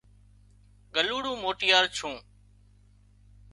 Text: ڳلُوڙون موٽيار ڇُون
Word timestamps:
ڳلُوڙون 0.93 1.37
موٽيار 1.43 1.83
ڇُون 1.95 2.13